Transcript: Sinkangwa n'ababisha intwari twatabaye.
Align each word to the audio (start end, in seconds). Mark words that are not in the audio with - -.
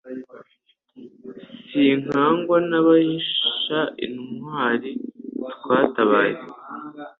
Sinkangwa 1.67 2.57
n'ababisha 2.69 3.79
intwari 4.05 4.91
twatabaye. 5.59 6.39